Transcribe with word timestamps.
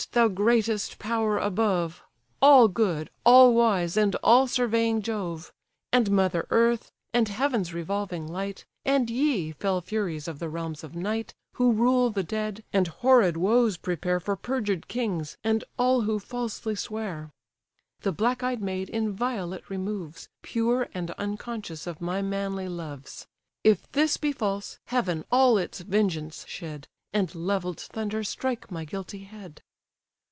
thou 0.13 0.27
greatest 0.27 0.97
power 0.97 1.37
above, 1.37 2.01
All 2.41 2.67
good, 2.67 3.11
all 3.23 3.53
wise, 3.53 3.95
and 3.95 4.15
all 4.23 4.47
surveying 4.47 5.03
Jove! 5.03 5.53
And 5.93 6.09
mother 6.09 6.47
earth, 6.49 6.91
and 7.13 7.29
heaven's 7.29 7.71
revolving 7.71 8.25
light, 8.27 8.65
And 8.83 9.11
ye, 9.11 9.51
fell 9.51 9.79
furies 9.79 10.27
of 10.27 10.39
the 10.39 10.49
realms 10.49 10.83
of 10.83 10.95
night, 10.95 11.35
Who 11.53 11.71
rule 11.71 12.09
the 12.09 12.23
dead, 12.23 12.63
and 12.73 12.87
horrid 12.87 13.37
woes 13.37 13.77
prepare 13.77 14.19
For 14.19 14.35
perjured 14.35 14.87
kings, 14.87 15.37
and 15.43 15.63
all 15.77 16.01
who 16.01 16.17
falsely 16.17 16.73
swear! 16.73 17.29
The 17.99 18.11
black 18.11 18.41
eyed 18.41 18.61
maid 18.61 18.89
inviolate 18.89 19.69
removes, 19.69 20.29
Pure 20.41 20.89
and 20.95 21.11
unconscious 21.11 21.85
of 21.85 22.01
my 22.01 22.23
manly 22.23 22.67
loves. 22.67 23.27
If 23.63 23.89
this 23.91 24.17
be 24.17 24.31
false, 24.31 24.79
heaven 24.85 25.25
all 25.31 25.59
its 25.59 25.81
vengeance 25.81 26.43
shed, 26.47 26.87
And 27.13 27.33
levell'd 27.35 27.79
thunder 27.79 28.23
strike 28.23 28.71
my 28.71 28.83
guilty 28.83 29.25
head!" 29.25 29.61